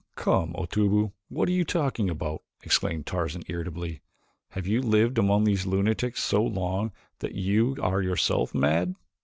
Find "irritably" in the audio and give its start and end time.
3.45-4.01